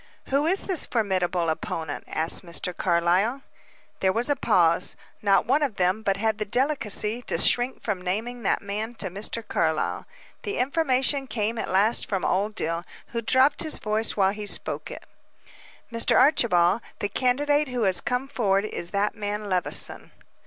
[0.29, 2.75] "Who is this formidable opponent?" asked Mr.
[2.75, 3.43] Carlyle.
[3.99, 4.95] There was a pause.
[5.21, 9.11] Not one of them but had the delicacy to shrink from naming that man to
[9.11, 9.47] Mr.
[9.47, 10.07] Carlyle.
[10.41, 14.89] The information came at last from Old Dill, who dropped his voice while he spoke
[14.89, 15.03] it.
[15.93, 16.17] "Mr.
[16.19, 20.09] Archibald, the candidate who has come forward, is that man Levison."